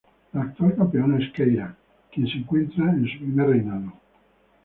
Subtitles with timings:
[0.33, 1.75] La actual campeona es Keira,
[2.11, 3.93] quien se encuentra en su primer reinado.